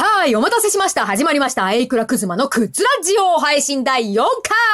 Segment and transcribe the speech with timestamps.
[0.00, 1.06] はい、お待たせしました。
[1.06, 1.72] 始まりました。
[1.72, 4.22] エイクラクズマのクッズラジオ配信第4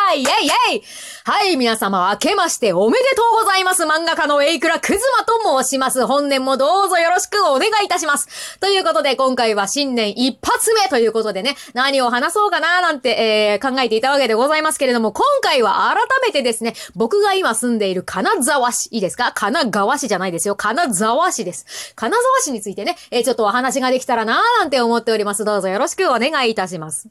[0.05, 0.83] 回イェイイェイ
[1.25, 3.85] はい、皆様、明けましておめでとうございます。
[3.85, 6.07] 漫画家のエイクラクズマと申します。
[6.07, 8.59] 本年もどうぞよろしくお願いいたします。
[8.61, 19.33] ということで、今回は新年一発目ということでね、何を話そうかななんて、えー、考えていたわけでございますけれども、今回は改めてですね、僕が今住んでいる金沢市、いいですか？
[19.35, 20.55] 金川市じゃないですよ。
[20.55, 21.95] 金沢市です。
[21.97, 25.45] 金沢市についてね、えー、ちょっとお話ができたらなーなんて思っております。
[25.45, 27.09] どうぞよろしくお願いいたします。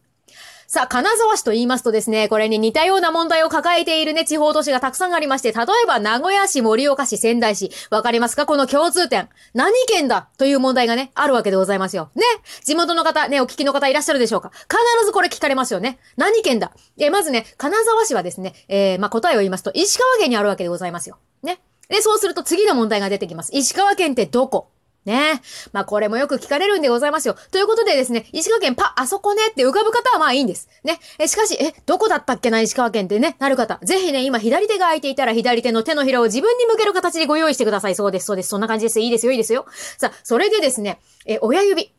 [0.66, 8.48] さあ、金沢市と言いますとですね、これに似たような問題を抱えているね、地方都市がたくさんありまして、例えば名古屋市、盛岡市、仙台市、わかりますか？
[8.48, 9.30] この共通点。
[9.54, 10.30] 何県だ？
[10.38, 12.10] という問題がね、あるわけでございますよ。
[12.16, 12.24] ね？
[12.64, 14.52] 地元の方、ね、お聞きの方いらっしゃるでしょうか？
[14.52, 16.00] 必ずこれ聞かれますよね。
[16.18, 16.72] 何県だ？
[16.98, 21.20] え、まずね、金沢市はですね、えー、まあ、答えを言いますと、石川県にあるわけでございますよ。
[21.44, 21.60] ね？
[21.90, 23.52] で、そうすると次の問題が出てきます。
[23.54, 24.70] 石川県ってどこ？
[25.06, 27.36] ねまあこれもよく聞かれるんでございますよ。
[27.52, 30.70] ということでですね、石川県パ、あそこねって浮かぶ方はまあいいんです。
[30.84, 31.00] ね。
[31.20, 33.80] え、しかし、え、どこだったっけな石川県ってね、なる方。
[33.84, 37.96] ぜひね、今左手が空いていたら左手の手のひらを自分に向ける形でご用意してください。
[37.96, 38.50] そうです、そうです。
[38.50, 39.00] そんな感じです。
[39.00, 39.66] いいですよ、いいですよ。
[39.98, 41.94] さあ、それでですね、え、親指。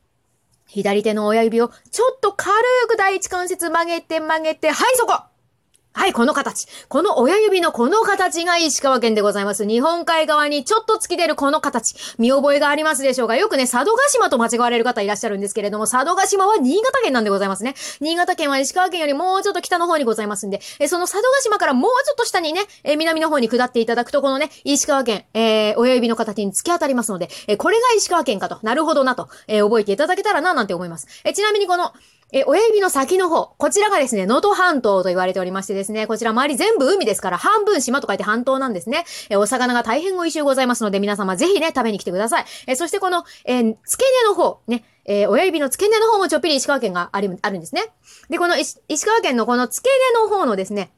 [0.67, 2.53] 左手の親指をちょっと軽
[2.89, 5.23] く第一関節曲げて曲げて、はい、そこ
[5.97, 6.67] はい、この形。
[6.89, 9.65] この親指のこの形が石川県でございます。
[9.65, 11.95] 日本海側にちょっと突き出るこの形。
[12.19, 13.37] 見覚えがありますでしょうか？
[13.37, 17.77] よくね、佐渡島と間違われる方いらっしゃるんですけれども、佐渡島は新潟県なんでございますね。
[18.01, 28.59] 新潟県は石川県よりもうちょっと北の方にございますんで、えその佐渡島からもうちょっと下にね、え南の方に下っていただくと、このね、石川県、えー、親指の形に突き当たりますので、えこれが石川県かと。
[28.63, 31.07] なるほどなと、えー、覚えていただけたらな、なんて思います。
[31.25, 31.93] えちなみにこの、
[32.35, 33.55] え、親指の先の方。
[33.57, 39.05] こちらがですね、能登半島と言われておりましてですね、こちら周り全部海ですから、半分島と書いて半島なんですね。
[39.31, 42.45] え、お魚が大変美味しゅうございますので、皆様ぜひね、食べに来てください。
[42.67, 47.85] え、そしてこの、え付け根の方、ね、えー、親指の付け根の方もちょっぴり石川県がある、あるんですね。
[48.29, 50.91] で、この石川県のこの付け根の方のですね、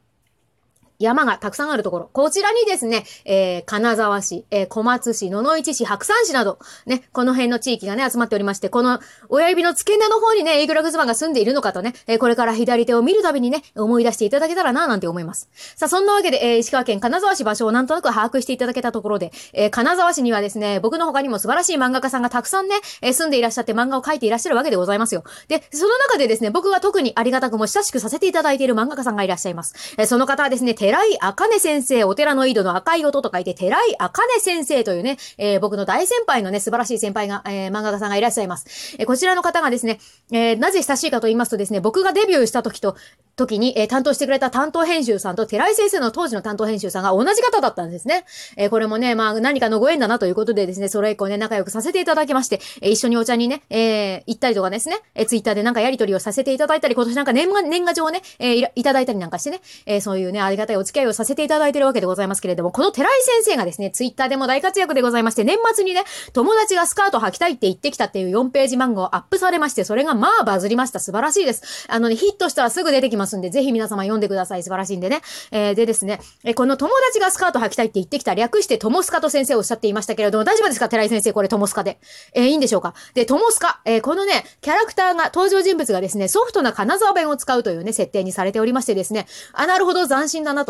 [0.99, 2.11] 山がたくさんあるところ。
[2.13, 15.49] こちらにですね、えー、金沢市、えー、小松市、野々市市、白山市など、ね、この辺の地域がね、集まっておりまして、この親指の付け根の方にね、イーグラグズマンが住んでいるのかとね、えー、これから左手を見るたびにね、思い出していただけたらな、なんて思います。
[15.77, 25.25] さあ、そんなわけで、えー、石川県金沢市場所をなんとなく把握していただけたところで、えー、金沢市にはですね、僕の他にも素晴らしい漫画家さんがたくさんね、えー、住んでいらっしゃって漫画を描いていらっしゃるわけでございますよ。
[25.49, 29.75] で、その中でですね、僕が特にありがたくも親しくさせていただいている漫画家さんがいらっしゃいます。
[29.99, 38.95] えー、その方はですね、寺井茜先生、お寺の井戸の赤い音と書いて、寺井茜先生というね、えー、僕の大先輩のね、素晴らしい先輩が、えー、漫画家さんがいらっしゃいます。
[38.97, 39.99] えー、こちらの方がですね、
[40.31, 42.95] えー、なぜ親しいかと言いますとですね、僕がデビューした時と、
[43.35, 48.25] 時に、えー、担当してくれた担当編集さんと寺井先生の当時の担当編集さんが同じ方だったんですね。
[48.57, 71.01] えー、これもね、まあ何かのご縁だなということでですね、それ以降ね、仲良くさせていただきまして、えー、一緒にお茶にね、えー、行ったりとかですね、えー、ツイッターでなんかやりとりをさせていただいたり、今年なんか年賀年賀状をね、えー、いただいたりなんかしてね、えー、そういうね、ありがたいお付き合いをさせていただいてるわけでございますけれども、この寺井先生がですね、ツイッターでも大活躍でございまして、年末にね、友達がスカート履きたいって言ってきたっていう4ページ漫画をアップされまして、それがまあバズりました。
[71.01, 71.87] 素晴らしいです。
[71.89, 74.63] あのね、ヒットしたらすぐ出てきますんで、ぜひ皆様読んでください。
[74.63, 75.21] 素晴らしいんでね。
[75.51, 80.89] えー、でですね、えー、この友達がスカート履きたいって言ってきた略してトモスカと先生おっしゃっていましたけれども、大丈夫ですか？
[80.89, 81.99] 寺井先生、これトモスカで。
[82.35, 82.95] えー、いいんでしょうか？
[83.15, 83.81] で、トモスカ。
[83.85, 90.66] えー、このね、キャラクターが、登場人物がですね、ソフトな金沢弁を使うというね、設定にされておりましてですね、あ、なるほど、斬新だな。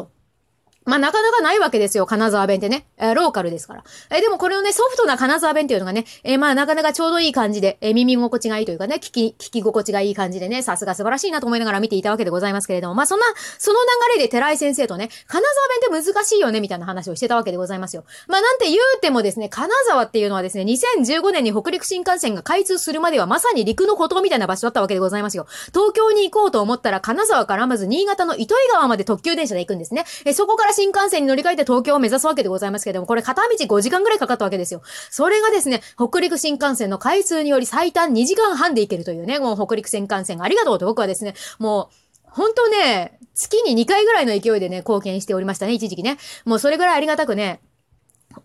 [0.86, 2.86] まあ、なかなかないわけですよ、金沢弁ってね。
[2.97, 3.84] えー、ローカルですから。
[4.10, 13.26] えー、でもこれをね、ソフトな金沢弁っていうのがね、えー、まあ、なかなかちょうどいい感じで、え、耳心地がいいというかね、聞き、聞き心地がいい感じでね、さすが素晴らしいなと思いながら見ていたわけでございますけれども、まあ、そんな、
[13.58, 13.78] その
[14.14, 18.04] 流れで寺井先生とね、金沢弁って難しいよね、みたいな話をしてたわけでございますよ。
[18.28, 25.47] まあ、なんて言うてもですね、金沢っていうのはですね、2015年に北陸新幹線が開通するまではまさに陸の孤島みたいな場所だったわけでございますよ。
[25.74, 30.04] 東京に行こうと思ったら、金沢からまず新潟の糸魚川まで特急電車で行くんですね。
[30.24, 34.82] えそこから新幹線に乗り換えて東京を目指すわけでございますけれども、これ片道5時間ぐらいかかったわけですよ。
[35.10, 46.18] それがですね、北陸新幹線の開通により最短2時間半で行けるというね、もう北陸新幹線ありがとうと僕はですね、もう、本当ね、月に2回ぐらいの勢いでね、貢献しておりましたね、一時期ね。
[46.45, 47.60] もうそれぐらいありがたくね、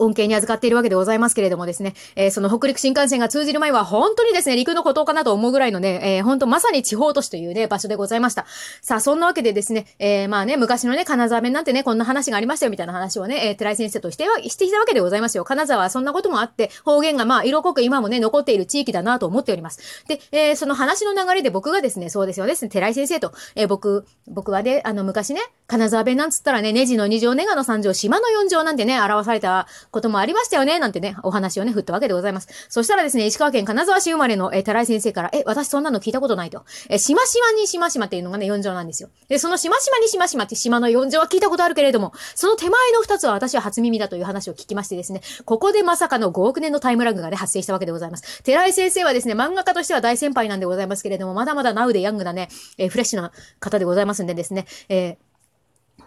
[0.03, 8.45] 恩恵に預かっているわけでございますけれどもですね、えー、その北陸新幹線が通じる前は本当にですね、陸の孤島かなと思うぐらいのね、えー、本当まさに地方都市というね、場所でございました。
[8.81, 15.43] さあ、そんなわけでですね、えー、まあね、昔のね、金沢弁なんてね、こんな話がありましたよみたいな話をね、えー、寺井先生としては、していたわけでございますよ。
[15.43, 20.05] 金沢はそんなこともあって、方言がまあ、色濃く今もね、残っている地域だなと思っております。
[20.07, 32.49] で、えー、その話の流れで僕がですね、そうですよね、寺井先生と、えー、僕、僕はね、あの、昔ね、金沢弁なんつったらね、ネジの二乗、ネガの三乗、島の四乗なんてね、表されたこともありましたよね、なんてね、お話をね、振ったわけでございます。
[32.67, 36.65] そしたらですね、石川県金沢市生まれの、えー、寺井先生から、え、私そんなの聞いたことないと。
[36.89, 39.07] えー、しましまにしましまっていうのがね、四乗なんですよ。
[39.29, 48.43] で、そのしましまにしましまって島の四乗は聞いたことあるけれども、その手前の二つは私は初耳だという話を聞きましてですね、ここでまさかの5億年のタイムラグがね、発生したわけでございます。
[48.43, 53.31] 寺井先生はですね、漫画家としては大先輩なんでございますけれども、まだまだナウでヤングなね、えー、フレッシュな
[53.61, 55.30] 方でございますんでですね、えー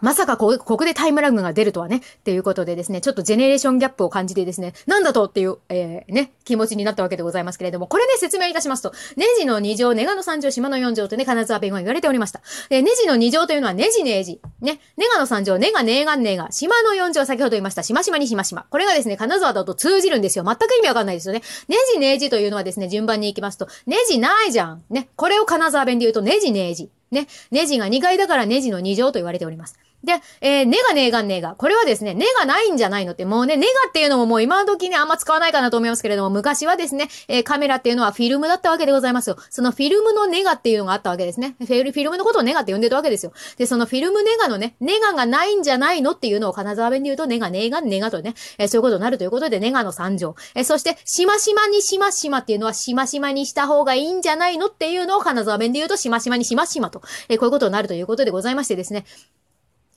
[0.01, 12.41] まさかこ、ここでタイムラグが出るとはね、っていうことでですね、ちょっとジェネレーションギャップを感じてですね、なんだとっていう、えー、ね、気持ちになったわけでございますけれども、これね、説明いたしますと、ネジの2乗、ネガの3乗、島の4乗とね、金沢弁が言われておりました。
[12.69, 14.39] で、ネジの2乗というのはネジネジ。
[14.61, 18.65] ね、ネガの3乗、ネガネーガンネーガ、島の4乗、先ほど言いました、島島に島島。
[18.69, 20.43] これがですね、金沢だと通じるんですよ。
[20.45, 21.41] 全く意味わかんないですよね。
[21.67, 24.83] ネジネジというのはですね、順番に行きますと、ネジないじゃん。
[24.89, 26.89] ね、これを金沢弁で言うと、ネジネジ。
[27.11, 29.77] ね、ネジが2階だからネジの2乗と言われております。
[30.05, 31.55] で、えー、ネガネガネガ。
[31.55, 39.37] これはですね、ネガないんじゃないのって、もうね、ネガっていうのももう今の時ね、あんま使わないかなと思いますけれども、昔はですね、えー、カメラっていうのはフィルムだったわけでございますよ。
[39.49, 41.55] そのフィルムのネガっていうのがあったわけですね。
[41.59, 43.33] フィルフィルムのことをネガって呼んでたわけですよ。
[43.57, 50.35] で、そのフィルムネガのね、ネガがないんじゃないのっていうのを金沢弁で言うと、ネガネガネガとね、えー、そういうことになるということで、ネガの三乗。
[50.53, 59.05] えー、そして、しましまにしましまっていうのは、しましまにした方がいいんじゃないのっていうのを金沢弁で言うと、しましまにしましまと、えー、こういうことになるということでございましてですね。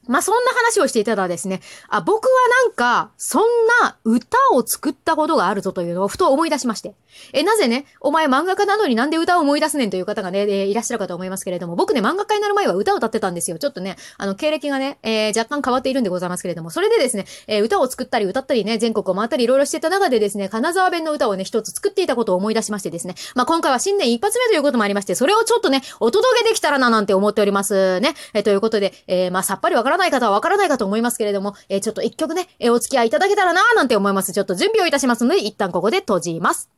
[0.08, 2.30] まあ、そんな話をしていたらですね、あ、僕は
[2.64, 3.42] なんか、そん
[3.82, 6.94] な歌を作ったことがあるぞというのをふと思い出しまして。
[7.32, 13.58] え、なぜね、お前漫画家なのになんで歌を思い出すねんという方がね、え、いらっしゃるかと思いますけれども、僕ね、漫画家になる前は歌を歌ってたんですよ。
[13.58, 28.14] ちょっとね、あの、経歴がね、えー、若干変わっているんでございますけれども、それでですね、えー、歌を作ったり歌ったりね、全国を回ったりいろいろしてた中でですね、金沢弁の歌をね、一つ作っていたことを思い出しましてですね、まあ、今回は新年一発目ということもありまして、それをちょっとね、お届けできたらななんて思っておりますね。
[28.32, 34.32] えー、ということで、え、まあ、さっぱりわからない方はわからないかと思いますけれども、えー、ちょっと一曲ね、えー、お付き合いいただけたらななんて思います。
[34.32, 36.70] ちょっと準備をいたしますので、一旦ここで閉じます。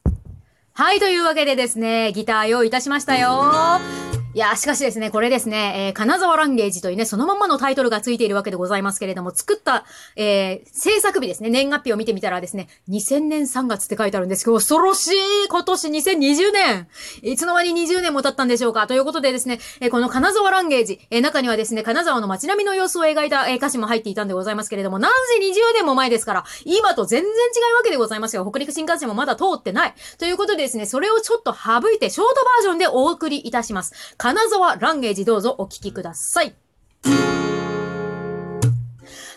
[0.72, 3.99] はい、というわけでですね、ギター用意いたしましたよ。
[4.32, 9.84] いや、しかしですね、これですね、えー、金沢ランゲージというね、そのままのタイトルがついているわけでございますけれども、作った、
[10.14, 16.88] えー、制作日ですね、年月日を見てみたらですね、2000年3月って書いてあるんですけど、恐ろしい今年2020年
[17.22, 18.86] いつの間に20年も経ったんでしょうか？
[18.86, 27.32] ということでですね、えー、この金沢ランゲージ、えー、中にはですね、金沢の街並みの様子を描いた、えー、歌詞も入っていたんでございますけれども、なぜ20年も前ですから、今と全然違
[27.72, 28.48] うわけでございますよ。
[28.48, 29.94] 北陸新幹線もまだ通ってない。
[30.18, 34.14] ということでですね、それをちょっと省いて、ショートバージョンでお送りいたします。
[34.22, 36.48] 金沢ランゲージどうぞお聞きください。
[36.48, 36.54] ね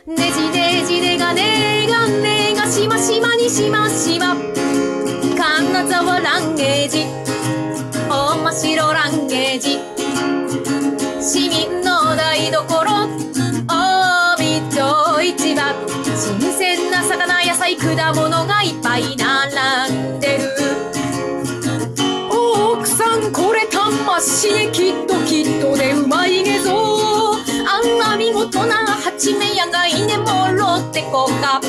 [0.05, 4.35] じねじねがねがねがしましまにしましま。
[5.37, 7.05] 金沢ランゲージ
[8.09, 9.79] 面白ランゲージ
[11.21, 13.07] 市民の台所
[13.65, 15.73] 近江町市場。
[16.13, 19.32] 新鮮な魚野菜果物がいっぱい並
[29.23, 31.61] な八目やがいねもろってこか。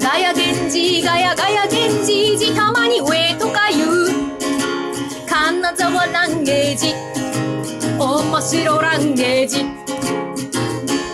[0.00, 4.08] ガヤゲンジガヤガヤゲンジじたまに上とか言う。
[5.28, 6.94] 金沢ランゲージ
[7.98, 9.66] 面白ランゲージ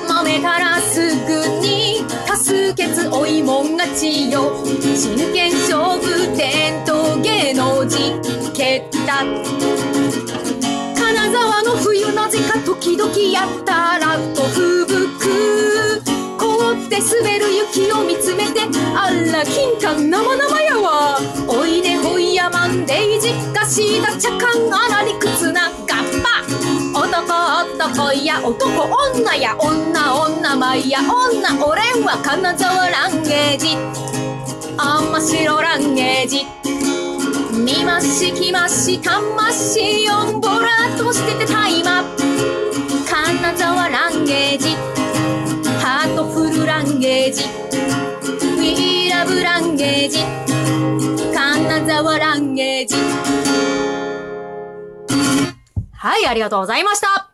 [0.09, 4.65] 揉めたらすぐに多数決追いもん勝ちよ。
[4.95, 8.21] 真剣勝負伝統芸能人
[8.53, 9.25] 蹴った。
[10.95, 13.81] 金沢の冬なぜか時々やった。
[14.01, 14.43] らと
[19.41, 21.19] あら金柑生々やわ。
[21.49, 25.79] おいでほいやまんでいじっかしだ茶缶あらりくつながっ
[26.23, 27.33] ぱ男
[27.89, 33.77] 男や男女や女女まいや女俺は金沢ランゲージ
[34.77, 36.45] 面白ランゲージ
[37.65, 42.05] みましきましたましよんぼらっとしててタイマ
[43.09, 44.69] 金沢ランゲージ
[45.81, 47.70] ハートフルランゲージ
[49.41, 50.19] ブランゲージ。
[51.35, 52.95] 金沢ランゲージ。
[55.93, 57.30] はいありがとうございました。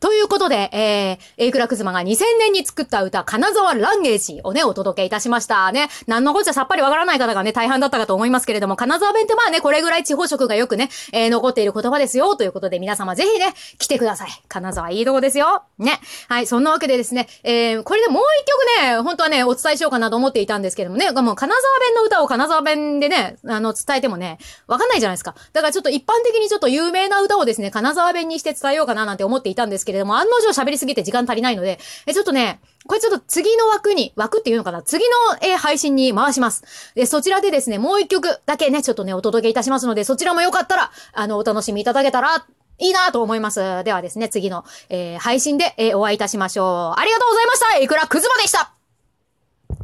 [0.00, 5.88] ということで、えー、エイクラクズマが2000年に作った歌、金沢ランゲージをね、お届けいたしましたね。
[6.06, 14.28] 何のこっちゃさっぱりわからない方がね、大半だったかと思いますけれども、金沢弁ってまあね、これぐらい地方色がよくね、えー、残っている言葉ですよ、ということで皆様ぜひね、来てください。
[14.48, 15.64] 金沢いいとこですよ。
[15.78, 15.98] ね。
[16.28, 24.38] はい、そんなわけでですね、えー、これでもう一曲ね、本当はね、お伝えしようかなと思っていたんですけどもね、もう金沢弁の歌を金沢弁でね、あの、伝えてもね、
[24.68, 25.34] わかんないじゃないですか。
[25.52, 34.82] だからちょっと一般的にちょっと有名な歌をですね、金沢弁にして伝えようかななんて思っていたんですけどけれども、案の定喋りすぎて時間足りないので、え、ちょっとね、これちょっと次の枠に、枠っていうのかな？
[34.82, 36.92] 次の、え、配信に回します。
[36.94, 42.46] で、そちらでですね、もう一曲だけね、ちょっとね、お届けいたしますので、そちらもよかったら、あの、お楽しみいただけたら、
[42.80, 43.82] いいなと思います。
[43.82, 47.00] ではですね、次の、えー、配信で、えー、お会いいたしましょう。
[47.00, 47.78] ありがとうございました。
[47.78, 48.77] いくらくずまでした